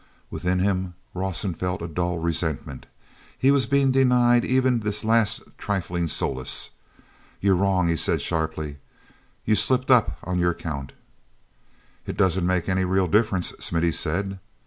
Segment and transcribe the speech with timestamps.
[0.31, 2.87] Within him, Rawson felt a dull resentment.
[3.37, 6.71] He was being denied even this last trifling solace.
[7.39, 8.77] "You're wrong," he said sharply.
[9.45, 10.93] "You slipped up on your count."
[12.07, 14.39] "It doesn't make any real difference," Smithy said.